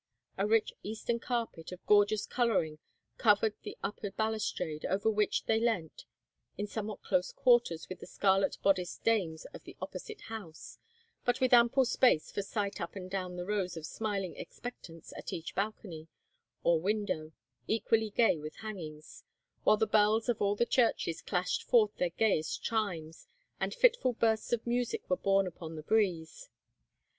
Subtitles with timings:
[0.35, 2.79] A rich Eastern carpet, of gorgeous colouring,
[3.19, 6.05] covered the upper balustrade, over which they leant,
[6.57, 10.79] in somewhat close quarters with the scarlet bodiced dames of the opposite house,
[11.23, 15.31] but with ample space for sight up and down the rows of smiling expectants at
[15.31, 16.07] each balcony,
[16.63, 17.33] or window,
[17.67, 19.23] equally gay with hangings,
[19.63, 23.27] while the bells of all the churches clashed forth their gayest chimes,
[23.59, 26.49] and fitful bursts of music were borne upon the breeze.